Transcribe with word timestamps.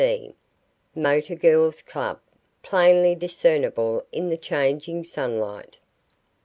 G. 0.01 0.03
C. 0.03 0.33
(Motor 0.99 1.35
Girls' 1.35 1.83
Club), 1.83 2.19
plainly 2.63 3.13
discernible 3.13 4.03
in 4.11 4.29
the 4.29 4.35
changing 4.35 5.03
sunlight. 5.03 5.77